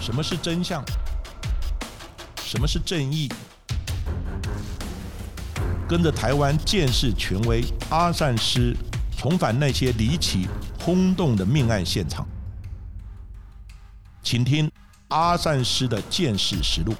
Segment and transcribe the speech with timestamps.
[0.00, 0.82] 什么是真相？
[2.38, 3.28] 什么是正义？
[5.86, 8.74] 跟着台湾建识权威阿善师，
[9.16, 10.48] 重返那些离奇
[10.80, 12.26] 轰动的命案现场，
[14.22, 14.72] 请听
[15.08, 16.94] 阿善师的见识实录。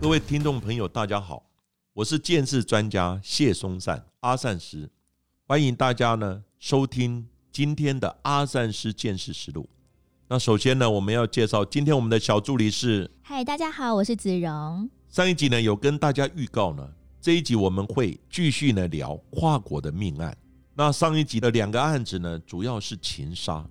[0.00, 1.44] 各位听众朋友，大家好，
[1.92, 4.90] 我是建识专家谢松善阿善师，
[5.46, 9.68] 欢迎大家呢收听今天的阿善师见识实录。
[10.26, 13.10] 那首先呢，我们要介绍今天我们的小助理是。
[13.20, 14.88] 嗨，大家好，我是子荣。
[15.10, 16.88] 上一集呢有跟大家预告呢，
[17.20, 20.34] 这一集我们会继续呢聊跨国的命案。
[20.74, 23.68] 那上一集的两个案子呢，主要是情杀。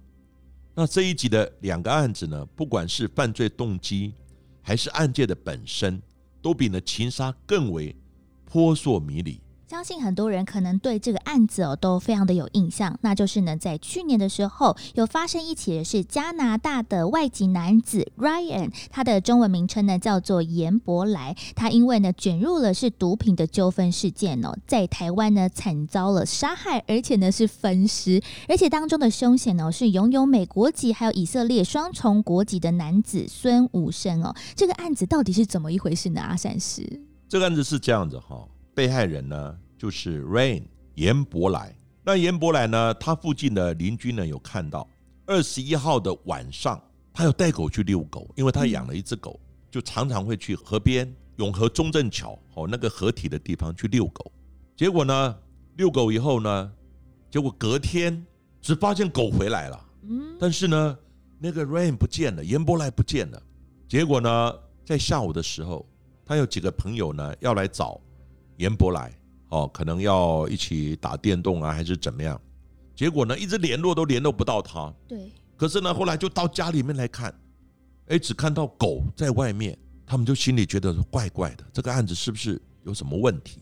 [0.75, 4.13] 那这一集的两个案子呢，不管是犯罪动机
[4.61, 5.99] 还是案件的本身，
[6.39, 7.95] 都比呢情杀更为
[8.45, 9.41] 扑朔迷离。
[9.69, 36.21] 相信很多人可能对这个案子哦都非常的有印象，那就是呢，在去年的时候有发生一起是加拿大的外籍男子 Ryan，他的中文名称呢叫做严伯来，他因为呢卷入了是毒品的纠纷事件哦，在台湾呢惨遭了杀害，而且呢是分尸，而且当中的凶险呢是拥有美国籍还有以色列双重国籍的男子孙武生哦，这个案子到底是怎么一回事呢？
[36.21, 39.59] 阿善师，这个案子是这样子哈，被害人呢。
[39.75, 40.63] 就是 Rain
[40.95, 42.93] 严伯来，那严伯来呢？
[42.93, 44.87] 他附近的邻居呢有看到
[45.25, 49.37] 二十一号的晚上，他有带狗去遛狗，因为他养了一只狗，
[49.69, 54.31] 就常常会去河边永和中正桥哦那个合体的地方去遛狗。
[54.73, 55.37] 结果呢，
[55.75, 56.71] 遛狗以后呢，
[57.29, 58.25] 结果隔天
[58.61, 60.97] 只发现狗回来了，嗯，但是呢，
[61.39, 63.43] 那个 Rain 不见了，严伯来不见了。
[63.85, 64.53] 结果呢，
[64.85, 65.85] 在下午的时候，
[66.25, 67.99] 他有几个朋友呢要来找
[68.57, 69.11] 严伯来。
[69.49, 72.41] 哦，可能要一起打电动啊，还是怎么样？
[72.95, 74.91] 结果呢，一直联络都联络不到他。
[75.07, 75.31] 对。
[75.55, 77.31] 可是呢，后来就到家里面来看，
[78.07, 79.77] 哎，只看到狗在外面，
[80.07, 83.59] 他们就心里觉得怪怪的，这个案子是不是有什么问题？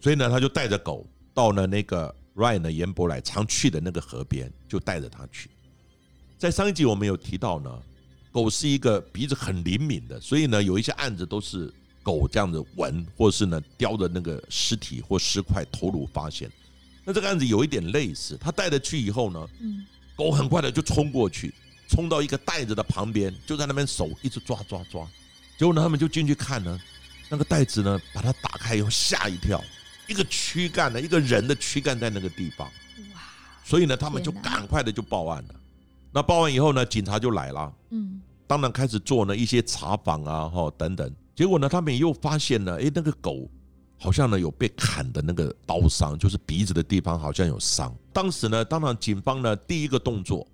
[0.00, 5.50] 所以呢，他就带着狗到了那个 Ryan 的严伯来常去的那个河边，就带着他去。
[6.38, 7.70] 在上一集我们有提到呢，
[8.30, 11.70] 狗是一个鼻子很灵敏的，所以呢，有一些案子都是。
[12.02, 16.50] 狗这样子闻，或是呢叼着那个尸体或尸块头颅发现，
[17.04, 18.36] 那这个案子有一点类似。
[18.40, 19.86] 他带着去以后呢，嗯，
[20.16, 21.54] 狗很快的就冲过去，
[21.88, 25.08] 冲到一个袋子的旁边，就在那边手一直抓抓抓。
[25.58, 26.80] 结果呢，他们就进去看呢，
[27.28, 29.62] 那个袋子呢把它打开以后吓一跳，
[30.08, 32.66] 一个躯干呢，一个人的躯干在那个地方。
[33.14, 33.20] 哇！
[33.64, 35.54] 所以呢，他们就赶快的就报案了。
[36.12, 41.14] 那报案以后呢，警察就来了，嗯，当然开始做呢一些查访啊，哈等等。
[41.34, 43.48] 结果呢，他们又发现了，哎，那个狗
[43.98, 47.94] 好像呢有被砍的那个刀伤，就是鼻子的地方好像有伤。
[48.12, 50.46] 当时呢，当然警方呢第一个动作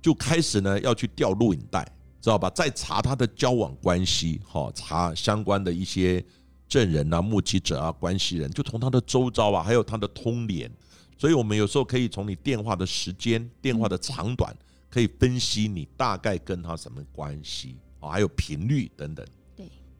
[0.00, 1.84] 就开始呢要去调录影带，
[2.20, 2.48] 知道吧？
[2.50, 6.24] 再查他的交往关系，哈，查相关的一些
[6.68, 10.70] 证人啊、目击者啊、关系人，就从他的周遭啊，还有他的通联。
[11.18, 14.56] 所以我们有时候可以从你电话的时间、电话的长短，
[14.88, 19.26] 可以分析你大概跟他什么关系啊，还有频率等等。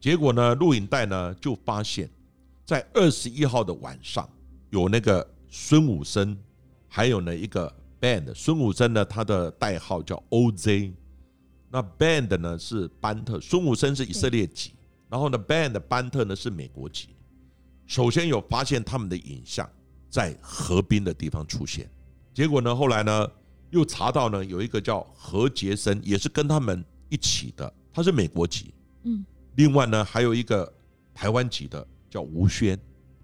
[0.01, 2.09] 结果呢，录影带呢就发现，
[2.65, 4.27] 在二十一号的晚上，
[4.71, 6.35] 有那个孙武生，
[6.87, 8.33] 还有呢一个 band。
[8.33, 10.91] 孙武生呢，他的代号叫 OZ，
[11.69, 13.39] 那 band 呢是班特。
[13.39, 14.73] 孙武生是以色列籍，
[15.07, 17.09] 然后呢 band 班特呢是美国籍。
[17.85, 19.69] 首先有发现他们的影像
[20.09, 21.87] 在河滨的地方出现，
[22.33, 23.29] 结果呢后来呢
[23.69, 28.73] 又查到呢有一个叫何杰森，也是跟他们一起的，他是美国籍。
[29.03, 29.23] 嗯。
[29.55, 30.71] 另外呢，还有一个
[31.13, 32.79] 台湾籍的叫吴轩，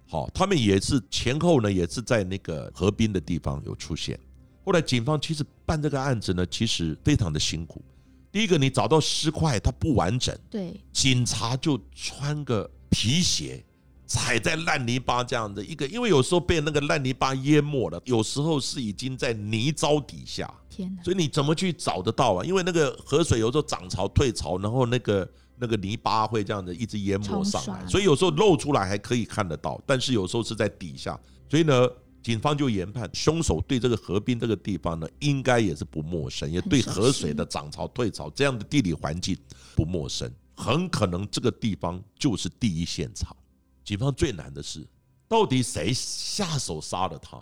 [0.10, 4.20] 好，他们也是前后呢，也是在那个河滨的地方有出现。
[4.66, 7.82] 后来警方其实办这个案子呢，其实非常的辛苦。
[8.30, 13.64] 第一个，你找到尸块它不完整，对，警察就穿个皮鞋，
[14.06, 22.44] 踩在烂泥巴这样的一个，因为有时候被那个烂泥巴淹没了，有时候是已经在泥沼底下，天所以你怎么去找得到啊？
[22.44, 25.28] 因为那个河水有时候涨潮退潮，然后那个。
[25.60, 31.20] 那个泥巴会这样子一直淹没上来，所以有时候露出来还可以看得到，但是有时候是在底下，
[31.50, 31.90] 所以呢，
[32.22, 39.38] 警方就研判凶手对这个河滨这个地方呢，应该也是不陌生，也对河水的涨潮退潮这样的地理环境
[39.76, 43.36] 不陌生，很可能这个地方就是第一现场。
[43.84, 44.86] 警方最难的是，
[45.28, 47.42] 到底谁下手杀了他？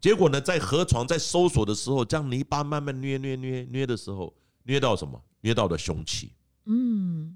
[0.00, 4.32] 结果呢，在河床在搜索的时候，将泥巴慢慢捏捏捏捏的时候，
[4.64, 5.20] 捏到什么？
[5.40, 6.32] 捏到了凶器。
[6.66, 7.34] 嗯。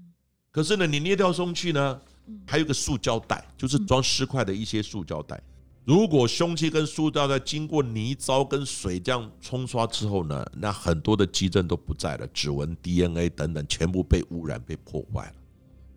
[0.53, 1.99] 可是呢，你捏掉凶器呢，
[2.45, 5.41] 还有个塑胶袋，就是装尸块的一些塑胶袋。
[5.83, 15.33] 如果凶器跟塑胶袋经过泥沼跟水这样冲刷之后呢，那很多的基证都不在了，指纹、DNA 等等全部被污染、被破坏了。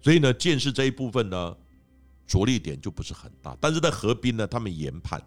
[0.00, 1.55] 所以呢，见识这一部分呢，
[2.26, 3.55] 着力点就不是很大。
[3.61, 5.23] 但是在河滨呢，他们研判，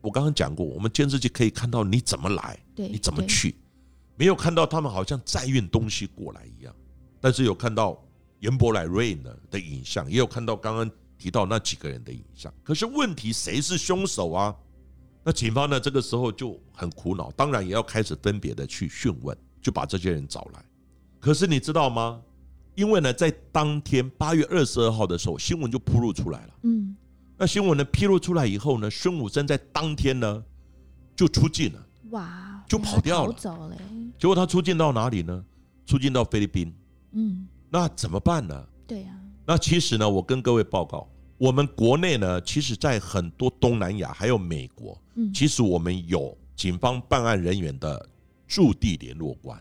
[0.00, 3.22] 我刚刚讲过，我们监视器可以看到你怎么来，对，你怎么？
[3.26, 3.54] 去，
[4.16, 6.74] 没有看到他们好像载运东西过来一样，
[7.20, 8.02] 但是有看到
[8.40, 12.52] 严伯莱 Rain 的的影像，也有看到刚刚提到那几个人的影像。
[12.62, 14.54] 可是问题谁是凶手啊？
[15.22, 20.64] 那警方呢这个时候就很苦恼，当然也要开始分别的去讯问，就把这些人找来。
[21.18, 22.20] 可是你知道吗？
[22.74, 26.54] 因为呢，在当天八月二十二号的时候，新闻就披露出来了。
[26.62, 26.96] 嗯，
[27.36, 30.42] 那新闻呢披露出来以后呢，孙武生在当天呢
[31.14, 31.86] 就出境了。
[32.10, 33.84] 哇，就跑掉了逃走了欸。
[34.18, 35.44] 结果他出境到哪里呢？
[35.84, 36.72] 出境到菲律宾。
[37.12, 38.66] 嗯，那怎么办呢？
[38.86, 39.14] 对啊，
[39.46, 41.08] 那其实呢，我跟各位报告，
[41.38, 48.08] 我们国内呢，其实在很多东南亚还有美国，嗯，其实我们有警方办案人员的
[48.48, 49.56] 驻地联络官，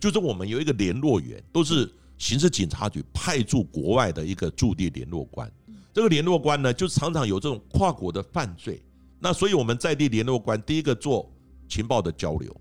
[0.00, 5.50] 就是我们有一个联络员，都是刑事警察局派驻国外的一个驻地联络官。
[5.92, 8.82] 这个联络官呢，就常常有这种跨国的犯罪，
[9.20, 11.30] 那所以我们在地联络官第一个做
[11.68, 12.56] 情报的交流，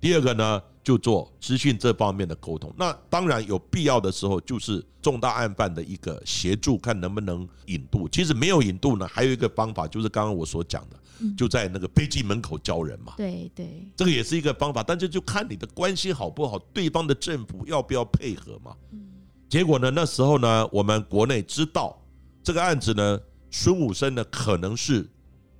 [0.00, 2.72] 第二个呢就做资讯这方面的沟通。
[2.74, 8.08] 那当然有必要的时候，就是重大案犯的一个协助，看能不能引渡。
[8.08, 13.12] 其实没有引渡呢，还有一个方法，就是刚刚我所讲的，嗯就在那个飞机门口交人嘛。
[13.18, 18.74] 对对，这个也是一个方法，但是就看你的关系好不好，对方的政府要不要配合嘛。
[18.92, 19.04] 嗯
[19.50, 22.02] 结果呢，那时候呢，我们国内知道
[22.42, 23.20] 这个案子呢，
[23.50, 25.06] 孙武生呢可能是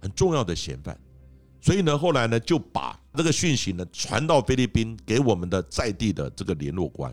[0.01, 0.99] 很重要的嫌犯，
[1.61, 7.13] 所以呢，后来呢就把这个讯息呢传到菲律宾给我们的在地的这个联络官。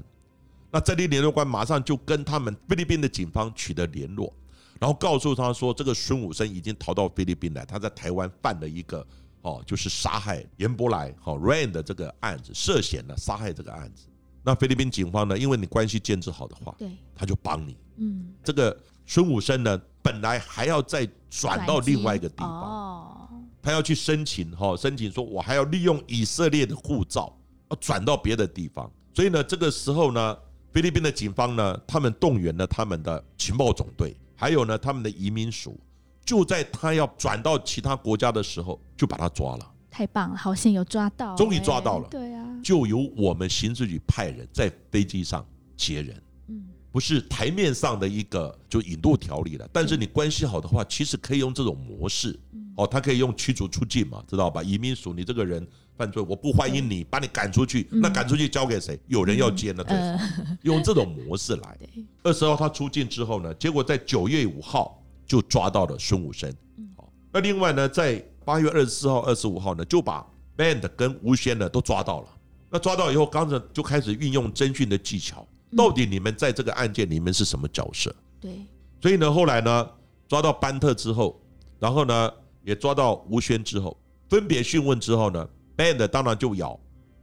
[0.70, 4.32] 那在地联络官马上就跟他们菲律宾的警方取得联络，
[4.80, 9.04] 然后告诉他说，这个孙武生已经逃到菲律宾来，他在台湾犯了一个
[9.42, 14.06] 哦，就是杀害严伯来哦 Rain 的这个案子，涉嫌了杀害这个案子。
[14.44, 17.76] 那菲律宾警方呢，因为你关系建制好的话，对，他就帮你。
[17.96, 23.25] 嗯，这个孙武生呢，本来还要再转到另外一个地方，哦，
[23.66, 27.36] 他要去申请哈，申请说我还要利用以色列的护照，
[27.72, 28.88] 要转到别的地方。
[29.12, 30.38] 所以呢，这个时候呢，
[30.72, 35.80] 菲律宾的警方呢，他们动员了他们的情报总队，还有呢他们的移民署，
[36.24, 39.72] 就在他要转到其他国家的时候，就把他抓了。
[39.90, 45.44] 太棒了，好险有抓到欸，终于抓到了对啊，就由我们刑事局派人在飞机上
[45.76, 46.22] 接人。
[46.50, 52.40] 嗯，不是台面上的一个就引渡条例了，但是你关系好的话，其实可以用这种模式。
[52.76, 54.62] 哦，他可以用驱逐出境嘛，知道吧？
[54.62, 55.66] 移民署，你这个人
[55.98, 59.00] 犯罪，我不欢迎你，把你赶出去，那赶出去交给谁？
[59.08, 60.20] 有人要接那对呃，
[60.64, 61.78] 用这种模式来。
[61.80, 66.54] 对，二十号他出境之后呢，结果在九月五号就抓到了孙武生。
[66.98, 70.26] 好，那另外呢，在八月二十四号、二十五号呢，就把
[70.58, 72.28] Band 跟吴先呢都抓到了。
[72.70, 78.14] 那抓到以后，刚才就开始运用侦讯的技巧，到底你们在这个案件里面是什么角色？
[78.42, 78.66] 对，
[79.02, 79.90] 所以呢，后来呢，
[80.28, 81.40] 抓到班特之后，
[81.80, 82.30] 然后呢，
[82.66, 83.96] 也抓到吴宣之后，
[84.28, 85.48] 分别讯问之后呢
[85.78, 86.78] ，Band 当然就咬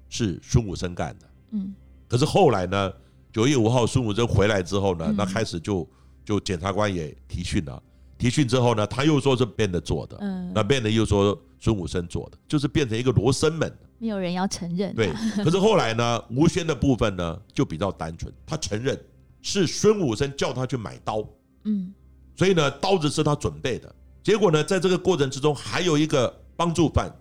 [0.08, 1.28] 是孙武生干的。
[1.50, 1.74] 嗯，
[2.08, 2.92] 可是后来呢，
[3.32, 5.16] 九月五号孙武生回来之后呢，嗯。
[5.16, 5.86] 那开始就
[6.24, 7.82] 就检察官也提讯了，
[8.16, 10.52] 提讯之后呢，他又说是 Band 做的，嗯。
[10.54, 13.70] 那 Band 又说孙武生做的，就是变成一个罗生门。
[13.98, 15.12] 没有人要承认，对，
[15.44, 18.98] 可是后来呢， 吴宣的部分呢就比较单纯，他承认
[19.40, 21.24] 是孙武生叫他去买刀，
[21.64, 21.92] 嗯，
[22.34, 23.94] 所以呢，刀子是他准备的。
[24.22, 27.12] 结果呢，在这个过程之中，还有一个帮助犯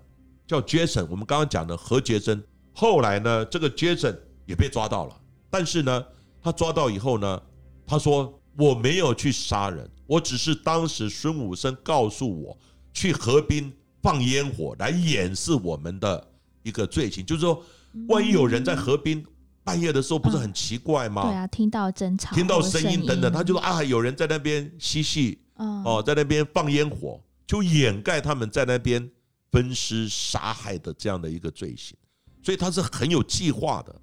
[0.46, 2.44] 叫 Jason，我们刚刚讲的何杰森。
[2.74, 4.16] 后来呢，这个 Jason
[4.46, 5.16] 也被抓到了，
[5.50, 6.06] 但是呢，
[6.42, 7.42] 他抓到以后呢，
[7.86, 12.58] 他说我没有去杀人，我只是当时孙武生告诉我
[12.94, 16.28] 去河滨放烟火来掩饰我们的
[16.64, 17.64] 一个罪行，就是说，
[18.08, 19.26] 万一有人在河滨
[19.64, 21.24] 半夜的时候，不是很奇怪吗？
[21.24, 25.51] 对啊，听到争吵，听到声音等等，他就说啊，有人在那边嬉戏嗯，
[25.86, 29.10] 哦，在那边放烟火，就掩盖他们在那边
[29.52, 31.96] 分尸杀害的这样的一个罪行，
[32.44, 33.96] 所以他是很有计划的。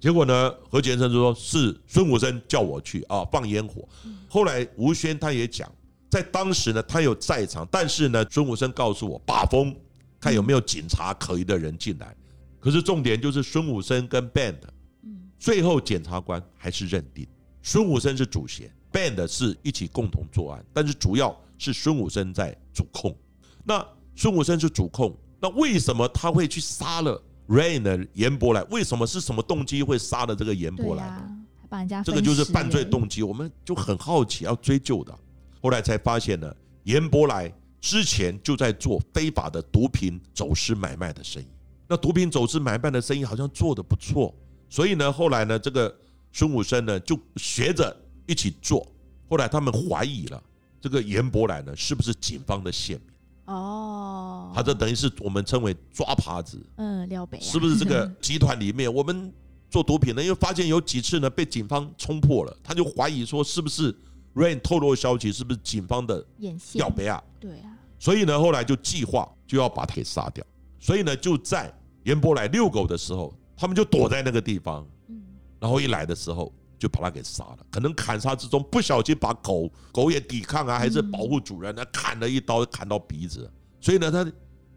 [0.00, 3.88] 结果呢，何杰生就说是孙武生叫我去啊放烟火。
[4.28, 5.70] 后来吴宣他也讲，
[6.08, 9.74] 在当时呢，他有在场，但是呢，孙武生告诉我把风，
[10.20, 12.14] 看有没有警察可疑的人进来。
[12.60, 14.56] 可是重点就是孙武生跟 Band
[15.02, 17.26] 嗯最后检察官还是认定
[17.62, 18.68] 孙武生是主嫌
[18.98, 23.16] ，Band 是一起共同作案，但是主要是孙武生在主控。
[23.64, 23.86] 那
[24.16, 28.62] 孙武生是主控，那为什么他会去杀了 Rain 的严伯来？
[28.64, 31.12] 为什么是什么动机会杀了这个严伯来呢？
[31.12, 31.30] 啊，
[31.68, 35.16] 把人家这个就是犯罪欸，动机，我们就很好奇，要追究的。
[35.62, 41.46] 后来才发现呢，严伯来之前就在做非法的毒品走私买卖的生意。
[41.86, 44.34] 那毒品走私买卖的生意好像做得不错，
[44.68, 45.94] 所以呢，后来呢，这个
[46.32, 47.96] 孙武生呢就学着
[48.28, 48.86] 一起做。
[49.28, 50.40] 后来他们怀疑了
[50.80, 53.08] 这个严伯来呢是不是警方的线民？
[53.46, 59.32] 哦，他这等于是我们称为抓耙子，嗯，廖北啊是不是这个集团里面我们
[59.70, 60.22] 做毒品呢？
[60.22, 63.94] 因为发现有几次呢被警方冲破了，他就怀疑说是不是
[64.34, 66.90] Rain 透露消息是不是警方的眼线廖？
[66.90, 67.22] 北啊？
[67.40, 70.44] 对啊，所以呢，后来就计划就要把他给杀掉。
[70.78, 71.72] 所以呢，就在
[72.04, 75.20] 严伯来遛狗的时候，他们就躲在那个地方，嗯，
[75.58, 77.58] 然后一来的时候就把他给杀了。
[77.70, 83.50] 可能砍杀之中不小心把狗狗也抵抗啊，还是保护主人呢，砍了一刀砍到鼻子。
[83.80, 84.30] 所以呢，他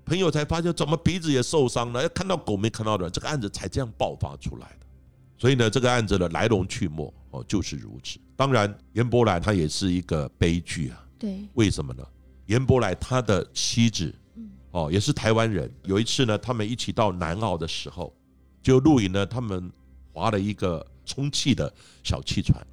[0.03, 4.87] 朋友才发现怎么鼻子也受伤了，看到狗没看到人，这个案子才这样爆发出来的。
[5.37, 8.19] 所以呢，这个案子的来龙去脉哦就是如此。
[8.35, 11.03] 当然，严伯来他也是一个悲剧啊。
[11.17, 12.03] 对，为什么呢？
[12.47, 15.71] 严伯来他的妻子嗯，哦也是台湾人。
[15.85, 18.13] 有一次呢，他们一起到南澳的时候，
[18.61, 19.71] 就露营呢，他们
[20.11, 21.71] 划了一个充气的
[22.03, 22.65] 小汽船，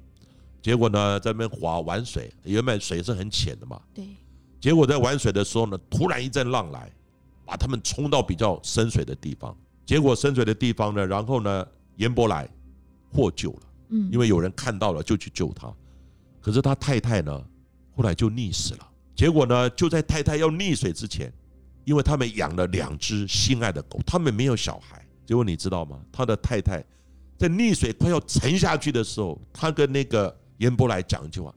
[0.61, 4.05] 结果呢在那边划玩水，原本水是很浅的嘛，对，
[4.59, 6.91] 结果在玩水的时候呢，突然一阵浪来，
[7.45, 9.55] 把他们冲到比较深水的地方。
[9.85, 12.47] 结果深水的地方呢，然后呢，严伯来
[13.11, 13.59] 获救了。
[13.89, 15.73] 嗯，因为有人看到了就去救他，
[16.39, 17.43] 可是他太太呢，
[17.95, 18.87] 后来就溺死了。
[19.15, 21.33] 结果呢，就在太太要溺水之前，
[21.85, 25.03] 因为他们养了两只心爱的狗，他们没有小孩。
[25.25, 25.99] 结果你知道吗？
[26.11, 26.85] 他的太太
[27.39, 31.51] 在溺水快要沉下去的时候，他跟那个严伯来讲一句话：“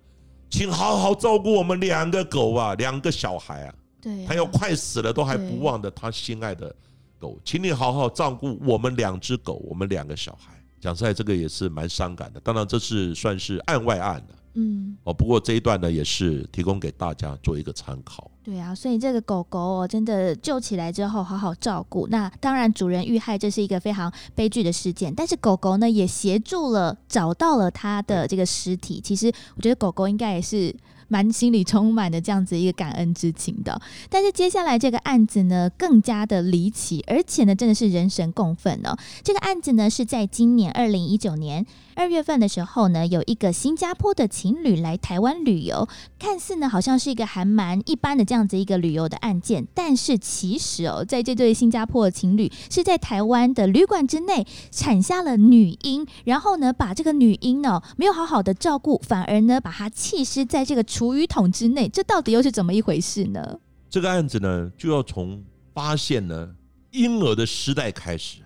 [0.48, 6.74] 请好好照顾我们两个狗啊，两个小孩啊。”对啊，他要快死了，都还不忘的他心爱的
[7.18, 10.52] 狗，请你好好照顾我们两只狗，我们两个小孩。
[10.80, 12.40] 讲实在，这个也是蛮伤感的。
[12.40, 15.14] 当然，这是算是案外案了嗯，哦。
[15.14, 18.28] 不过这一段呢，也是提供给大家做一个参考。
[18.44, 22.08] 对啊，所以这个狗狗哦，真的救起来之后好好照顾。
[22.08, 29.00] 那当然，主人遇害这是一个非常悲剧的事件，但是狗狗呢也协助了找到了它的这个尸体。
[29.00, 30.74] 其实我觉得狗狗应该也是
[31.06, 33.80] 蛮心里充满的这样子一个感恩之情的。
[34.10, 38.96] 但是接下来这个案子呢更加的离奇，而且呢真的是人神共愤哦。
[39.22, 63.58] 这个案子呢是在今年二零一九年二月份的时候呢，有一个新加坡的情侣来台湾旅游，看似呢好像是一个还蛮一般的这样子一个旅游的案件，但是其实哦，在这对新加坡的情侣是在台湾的旅馆之内产下了女婴，然后呢把这个女婴呢没有好好的照顾，反而呢把她弃尸在这个厨余桶之内，这到底又是怎么一回事呢？
[63.90, 65.42] 这个案子呢，就要从
[65.74, 66.48] 发现呢
[66.92, 68.38] 婴儿的尸袋开始。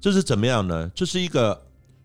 [0.00, 0.90] 这是怎么样呢？
[0.94, 1.58] 这是一个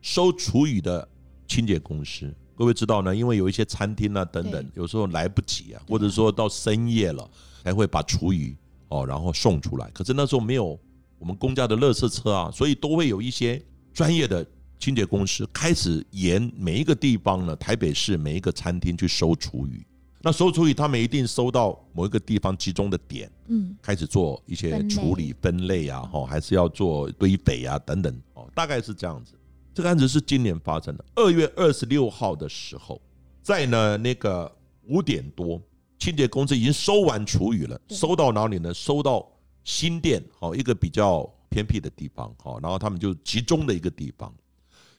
[0.08, 1.06] 收厨余的
[1.50, 2.34] 清洁公司。
[2.56, 7.30] 各位知道呢，因为有一些餐厅啊等等，有时候来不及啊，或者说到深夜了
[7.62, 8.56] 才会把厨余
[8.88, 9.92] 哦，然后送出来。
[9.92, 10.80] 可是那时候没有
[11.20, 13.62] 我们公家的垃圾车啊，所以都会有一些
[13.94, 14.48] 专业的
[14.80, 19.86] 清洁公司开始沿每一个地方呢，台北市每一个餐厅去收厨余。
[20.22, 29.34] 那收厨余，他们一定收到某一个地方集中的点，嗯，开始做一些处理分类啊，哈，还是要做堆肥啊等等，哦，大概是这样子。
[29.78, 33.00] 这个案子是今年发生的，二月二十六号的时候，
[33.44, 34.52] 在呢那个
[34.88, 35.62] 五点多，
[36.00, 38.74] 清洁公司已经收完厨余了，收到哪里呢？
[38.74, 39.32] 收到
[39.64, 44.34] 新店，好一个比较偏僻的地方，好，然后他们就集中的一个地方，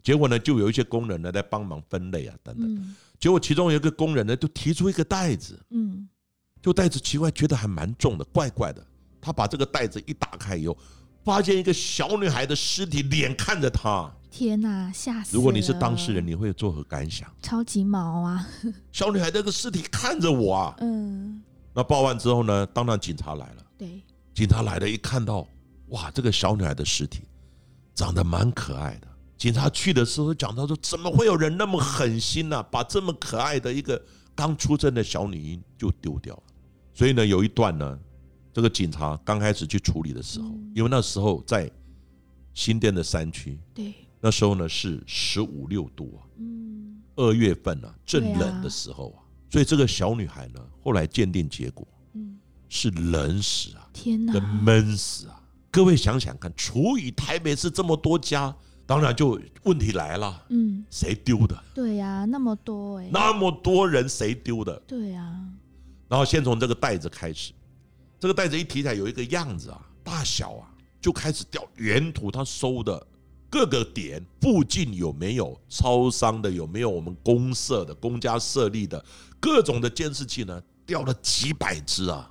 [0.01, 2.95] 结果呢，就有一些工人呢在帮忙分类啊等等，嗯。
[3.19, 6.09] 结果其中有一个工人呢就提出一个袋子，嗯，
[6.63, 8.87] 就袋子奇怪，觉得还蛮重的，怪怪的。
[9.21, 10.79] 他把这个袋子一打开以后，
[11.25, 14.11] 发现一个小女孩的尸体，脸看着他。
[14.31, 15.35] 天哪，吓死！
[15.35, 17.29] 如果你是当事人，，你会作何感想？
[17.43, 18.47] 超级毛啊，
[18.93, 20.75] 小女孩那个尸体看着我啊！
[20.81, 21.43] 嗯，
[21.75, 23.65] 那报案之后呢，当然警察来了。
[23.77, 24.03] 对，
[24.35, 25.47] 警察来了，一看到
[25.89, 27.23] 哇，这个小女孩的尸体
[27.95, 29.09] 长得蛮可爱的。
[29.37, 34.01] 警察去的时候讲到说，怎么会有人那么狠心呢、把这么可爱的一个
[34.35, 36.43] 刚出生的小女婴就丢掉了。
[36.93, 37.99] 所以呢，有一段呢，
[38.53, 41.71] 这个警察刚开始去处理的时候，嗯因为那时候在
[42.55, 49.19] 新店的山区，对，那时候呢是十五六度啊，嗯，二月份啊，正冷的时候啊，
[49.51, 52.39] 所以这个小女孩呢，后来鉴定结果嗯，
[52.69, 53.89] 是冷死啊。
[53.93, 55.43] 天哪跟，闷死啊！
[55.71, 58.55] 各位想想看，除以台北市这么多家，
[58.87, 61.65] 当然就问题来了，嗯，谁丢的？
[61.75, 64.81] 对呀、那么多哎、那么多人谁丢的？
[64.87, 65.49] 对啊，
[66.09, 67.53] 然后先从这个袋子开始，
[68.21, 70.69] 这个袋子一提起来有一个样子啊，大小啊，
[71.01, 73.07] 就开始调原图他收的
[73.51, 79.03] 各个点附近有没有超商的，有没有我们公社的、公家设立的
[79.41, 80.63] 各种的监视器呢？
[80.87, 82.31] 调了几百只啊！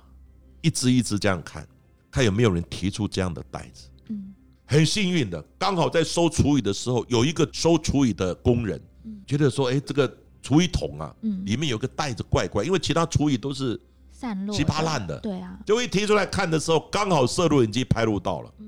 [0.62, 1.66] 一只一只这样看，
[2.10, 3.88] 看有没有人提出这样的袋子。
[4.08, 4.34] 嗯
[4.66, 13.80] 很幸运的，刚好在收厨余的时候，有一个收厨余的工人嗯觉得说，哎，这个厨余桶啊，嗯，里面有个袋子怪怪，因为其他厨余都是
[14.18, 18.66] 散落稀巴烂的对啊，就一提出来看的时候，刚好摄录影机拍录到了嗯，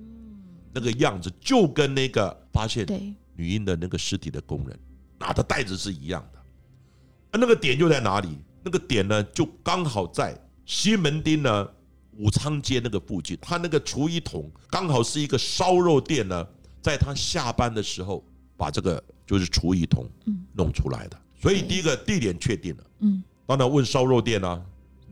[0.73, 2.87] 那个样子，就跟那个发现，
[3.35, 4.78] 女婴的那个尸体的工人
[5.19, 6.38] 拿的袋子是一样的。
[6.38, 8.38] 啊，那个点就在哪里？
[8.62, 11.69] 那个点呢，就刚好在西门町呢
[12.16, 13.37] 武昌街那个附近。
[13.42, 16.47] 他那个厨余桶刚好是一个烧肉店呢，
[16.80, 18.25] 在他下班的时候
[18.57, 21.19] 把这个就是厨余桶嗯弄出来的。
[21.42, 22.85] 所以第一个地点确定了。
[23.00, 24.62] 嗯，当然问烧肉店啊，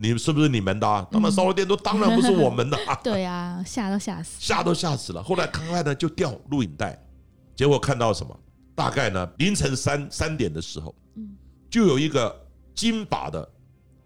[0.01, 1.05] 你是不是你们的、啊？
[1.11, 2.95] 当然烧肉店都当然不是我们的、啊。
[3.03, 5.21] 对啊，吓都吓死，吓都吓死了。
[5.21, 6.97] 后来看看呢，就调录影带，
[7.55, 8.39] 结果看到什么？
[8.73, 11.35] 大概呢凌晨三三点的时候，嗯，
[11.69, 12.33] 就有一个
[12.73, 13.45] 金发的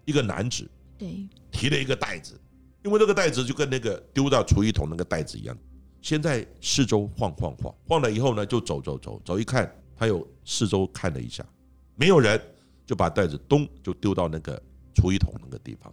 [0.04, 2.40] 一个男子对，提了一个袋子，
[2.82, 5.56] 因为这个袋子就跟那个丢到厨余桶那个袋子一样，
[6.02, 11.46] 先在四周晃晃晃，晃了以后呢，就走走走走，一看他有四周看了一下，
[11.94, 12.40] 没有人，
[12.84, 14.60] 就把袋子咚就丢到那个
[14.94, 15.92] 厨余桶那个地方。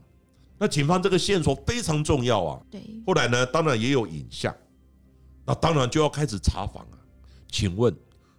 [0.57, 4.55] 那警方这个线索非常重要啊，对，后来呢，当然也有影像，
[5.43, 6.97] 那当然就要开始查访啊。
[7.49, 7.91] 请问，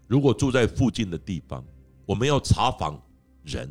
[0.06, 1.64] 如果住在附近的地方，
[2.06, 2.96] 我们要查访
[3.42, 3.68] 人，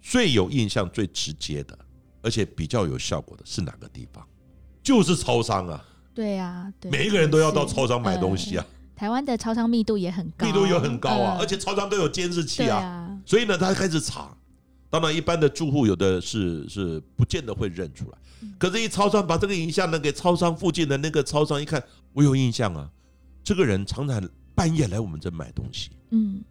[0.00, 1.78] 最有印象、最直接的，
[2.20, 4.26] 而且比较有效果的是哪个地方？
[4.82, 5.84] 就是超商啊！
[6.12, 8.66] 对啊，对，每一个人都要到超商买东西啊，
[8.96, 14.36] 台湾的超商密度也很高，密度又很高啊，呃而且超商都有监视器啊，啊，所以呢，他开始查。
[14.92, 18.52] 当然，一般的住户有的是是不见得会认出来，嗯。
[18.58, 21.82] 可是，一超商把这个影像呢给超商附近的那个超商一看，
[22.12, 22.90] 我有印象啊，
[23.42, 24.22] 这个人常常
[24.54, 26.44] 半夜来我们这买东西，嗯。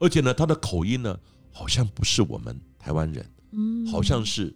[0.00, 1.16] 而且呢，他的口音呢
[1.52, 4.52] 好像不是我们台湾人，嗯，好像是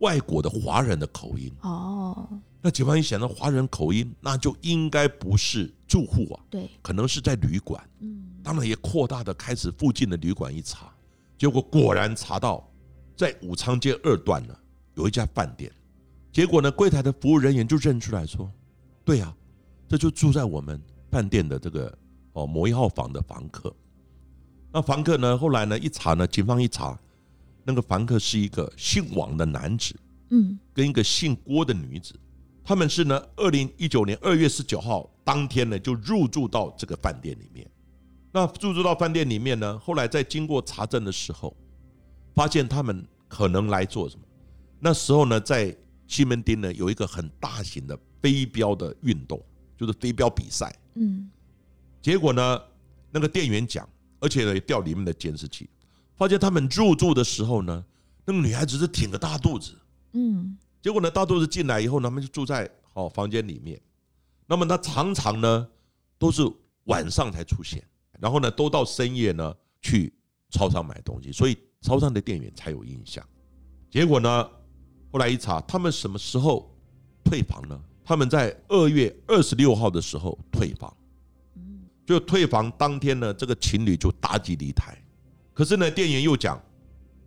[0.00, 1.52] 外国的华人的口音。
[1.60, 2.28] 哦，
[2.60, 7.80] 那警方一想到华人口音，那就应该不是住户啊，对，可能是在旅馆。
[8.00, 10.92] 嗯，当然也扩大的开始附近的旅馆一查，
[11.38, 12.68] 结果果然查到
[13.22, 14.54] 在武昌街二段呢
[14.96, 15.70] 有一家饭店，
[16.32, 18.50] 结果呢柜台的服务人员就认出来说，
[19.04, 19.32] 对呀、
[19.88, 21.96] 这就住在我们饭店的这个
[22.32, 23.72] 哦某一号房的房客。
[24.72, 26.98] 那房客呢后来呢一查呢，警方一查，
[27.62, 29.94] 那个房客是一个姓王的男子
[30.30, 32.18] 嗯跟一个姓郭的女子，
[32.64, 37.70] 他们是呢二零一九年二月十九号当天呢就入住到这个饭店里面。
[38.32, 41.56] 那入住到饭店里面呢，后来在经过查证的时候，
[42.34, 44.22] 发现他们可能来做什么？
[44.78, 49.42] 那时候呢，在西门町呢有一个很大型的飞镖的运动，
[49.76, 50.74] 就是飞镖比赛。
[50.94, 51.30] 嗯
[52.00, 52.60] 结果呢，
[53.10, 55.70] 那个店员讲，而且呢调里面的监视器，
[56.16, 57.84] 发现他们入住的时候呢，
[58.24, 59.78] 那个女孩子是挺个大肚子。
[60.12, 63.80] 嗯结果呢，大肚子进来以后呢，他们就住在好房间里面。
[64.46, 65.68] 那么他常常呢
[66.18, 66.42] 都是
[66.84, 67.82] 晚上才出现，
[68.18, 70.12] 然后呢都到深夜呢去
[70.50, 73.22] 超商买东西，所以超商的店员才有印象。
[73.90, 74.48] 结果呢，
[75.10, 76.74] 后来一查，他们什么时候
[77.22, 77.78] 退房呢？
[78.04, 80.96] 他们在二月二十六号的时候退房。
[81.56, 84.96] 嗯就退房当天呢，这个情侣就搭机离台。
[85.54, 86.60] 可是呢，店员又讲，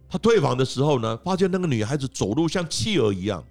[0.09, 3.43] 他退房的时候呢，发现那个女孩子走路像企鹅一样，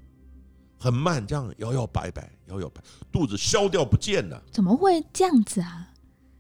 [0.79, 4.43] 很慢，这样摇摇摆摆，摇摇摆，肚子消掉不见了。
[4.53, 5.89] 怎么会这样子啊？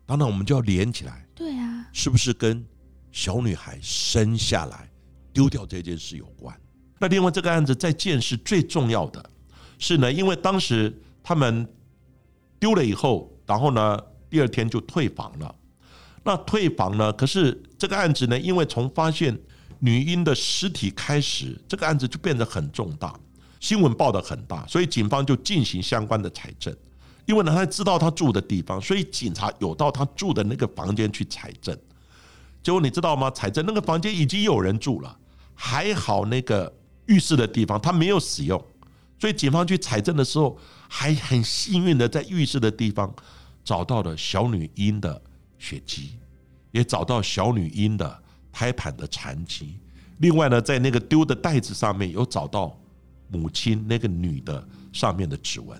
[0.04, 2.64] 当然，我们就要连起来，对啊，是不是跟
[3.14, 4.90] 小女孩生下来
[5.32, 6.52] 丢掉这件事有关？
[6.98, 9.24] 那另外这个案子在建是最重要的
[9.78, 11.64] 是呢，因为当时他们
[12.58, 13.96] 丢了以后，然后呢，
[14.28, 15.54] 第二天就退房了。
[16.24, 19.38] 那退房呢，可是这个案子呢，因为从发现
[19.78, 23.14] 女婴的尸体开始，这个案子就变得很重大，
[23.60, 26.76] 新闻报得很大，所以警方就进行相关的采证。
[27.26, 31.78] 因为呢，他知道他住的地方，所以警察有到他住的那个房间去采证。
[32.64, 33.30] 结果你知道吗？
[33.30, 35.16] 采证那个房间已经有人住了，
[35.54, 36.74] 还好那个
[37.06, 38.58] 浴室的地方他没有使用，
[39.20, 43.14] 所以警方去采证的时候，还很幸运的在浴室的地方
[43.62, 45.22] 找到了小女婴的
[45.58, 46.12] 血迹，
[46.70, 49.78] 也找到小女婴的胎盘的残疾。
[50.20, 52.74] 另外呢，在那个丢的袋子上面有找到
[53.28, 55.78] 母亲那个女的上面的指纹。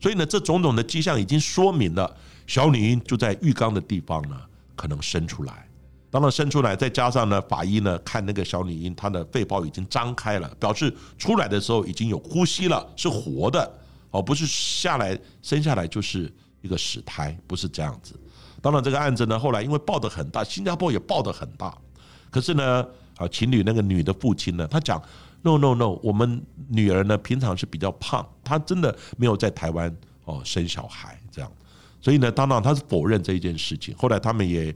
[0.00, 2.16] 所以呢，这种种的迹象已经说明了
[2.48, 4.36] 小女婴就在浴缸的地方呢，
[4.74, 5.65] 可能生出来。
[6.16, 13.70] 当然生出来，再加上呢，法医呢看那个小女婴，她的肺泡已经张开了，表示出来的时候已经有呼吸了，是活的，
[14.10, 18.18] 哦，不是下来生下来就是一个死胎，不是这样子。
[18.62, 21.76] 当然，这个案子呢，后来因为报得很大，新加坡也报得很大，
[22.30, 22.82] 可是呢，
[23.18, 24.98] 啊，情侣那个女的父亲呢，他讲
[25.42, 31.52] ：“No No No，我们女儿呢平常是比较胖，她真的没有在台湾哦生小孩这样。”
[32.00, 33.92] 所以呢，当然他是否认这一件事情。
[33.98, 34.72] 后来他们也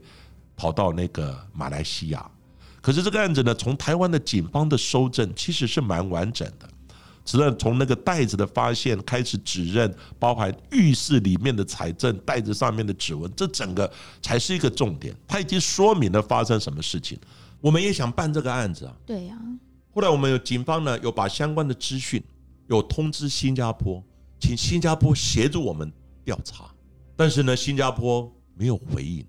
[0.61, 2.23] 跑到那个马来西亚，
[2.81, 6.69] 可是这个案子呢，从台湾的警方的收证其实是蛮完整的。
[7.25, 15.15] 只能从那个袋子的发现开始指认，包含浴室里面的财政、袋子上面的指纹，这整个才是一个重点。
[15.27, 17.19] 他已经说明了发生什么事情。
[17.59, 18.95] 我们也想办这个案子啊。
[19.03, 19.35] 对呀。
[19.95, 22.23] 后来我们有警方呢，有把相关的资讯
[22.67, 24.03] 有通知新加坡，
[24.39, 25.91] 请新加坡协助我们
[26.23, 26.65] 调查。
[27.15, 29.25] 但是呢，新加坡没有回应。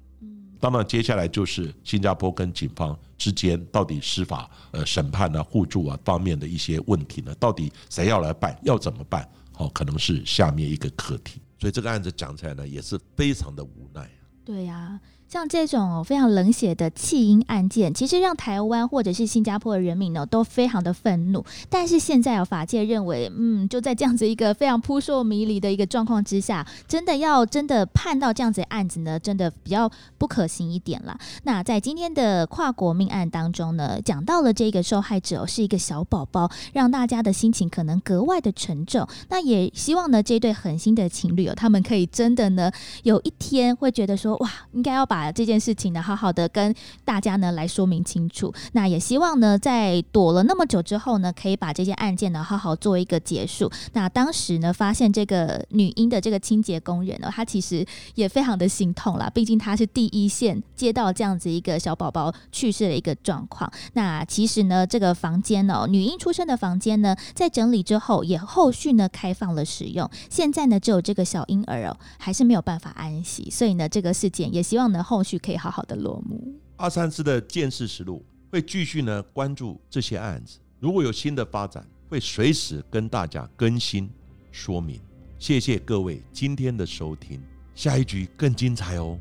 [0.62, 7.34] 当然，接下来就是新加坡跟警方之间到底司法、呃审判啊、互助啊方面的一些问题呢？
[7.34, 9.28] 到底谁要来办，要怎么办？
[9.50, 11.40] 好，可能是下面一个课题。
[11.58, 14.08] 所以这个案子讲起来呢，也是非常的无奈。
[14.44, 15.00] 对呀。
[15.32, 21.42] 像这种非常冷血的弃婴案件，其实让台湾或者是新加坡的人民呢都非常的愤怒。
[21.70, 31.18] 但是现在有法界认为，嗯，就在这样子一个非常扑朔迷离的一个状况之下，真的要真的判到这样子的案子呢，真的比较不可行一点了。
[31.44, 39.08] 那在今天的跨国命案当中呢，讲到了这个受害者是一个小宝宝，让大家的心情可能格外的沉重。
[39.30, 42.70] 那也希望呢，这对狠心的情侣哦，他们可以真的呢，
[43.04, 45.21] 有一天会觉得说，哇，应该要把。
[45.30, 48.52] 这件事情呢，好好的跟大家呢来说明清楚。
[48.72, 53.70] 那也希望呢，在躲了那么久之后呢，可以把这件案件呢好好做一个结束。
[53.92, 63.70] 那当时呢，发现这个女婴的这个清洁工人呢，她其实也非常的心痛啦，毕竟她是第一线接到这样子一个小宝宝去世的一个状况。
[63.92, 70.10] 那其实呢，这个房间呢，女婴出生的房间呢，在整理之后，也后续呢开放了使用。
[70.30, 73.50] 现在呢，只有这个小婴儿哦，还是没有办法安息。
[73.50, 75.02] 所以呢，这个事件也希望呢。
[75.12, 76.58] 后续可以好好的落幕。
[76.76, 84.10] 阿三四的见识实录会继续呢关注这些案子，如果有新的发展，会随时跟大家更新
[84.50, 84.98] 说明。
[85.38, 87.38] 谢谢各位今天的收听，
[87.74, 89.18] 下一局更精彩哦，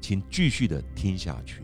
[0.00, 1.62] 请继续的听下去。